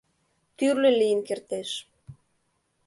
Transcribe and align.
Тӱрлӧ 0.57 0.89
лийын 0.99 1.19
кертеш». 1.27 1.69